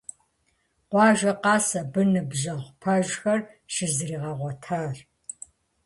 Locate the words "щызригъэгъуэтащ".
3.73-4.97